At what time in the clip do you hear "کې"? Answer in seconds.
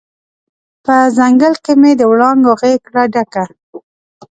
1.63-1.73